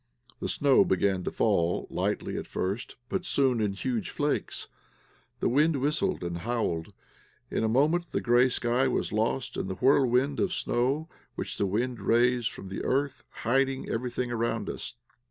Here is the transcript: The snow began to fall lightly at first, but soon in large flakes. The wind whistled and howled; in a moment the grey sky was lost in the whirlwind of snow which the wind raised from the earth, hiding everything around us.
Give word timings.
The 0.39 0.49
snow 0.49 0.83
began 0.83 1.23
to 1.25 1.31
fall 1.31 1.85
lightly 1.91 2.35
at 2.35 2.47
first, 2.47 2.95
but 3.07 3.23
soon 3.23 3.61
in 3.61 3.77
large 3.85 4.09
flakes. 4.09 4.67
The 5.41 5.47
wind 5.47 5.75
whistled 5.75 6.23
and 6.23 6.39
howled; 6.39 6.91
in 7.51 7.63
a 7.63 7.69
moment 7.69 8.07
the 8.11 8.19
grey 8.19 8.49
sky 8.49 8.87
was 8.87 9.13
lost 9.13 9.57
in 9.57 9.67
the 9.67 9.75
whirlwind 9.75 10.39
of 10.39 10.53
snow 10.53 11.07
which 11.35 11.59
the 11.59 11.67
wind 11.67 11.99
raised 12.01 12.51
from 12.51 12.69
the 12.69 12.83
earth, 12.83 13.25
hiding 13.29 13.89
everything 13.89 14.31
around 14.31 14.71
us. 14.71 14.95